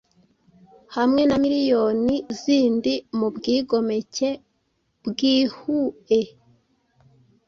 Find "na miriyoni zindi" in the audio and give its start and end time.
1.29-2.93